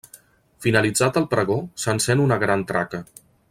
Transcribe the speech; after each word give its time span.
Finalitzat 0.65 1.19
el 1.21 1.27
pregó 1.35 1.57
s'encén 1.85 2.25
una 2.27 2.41
gran 2.45 2.65
traca. 2.73 3.05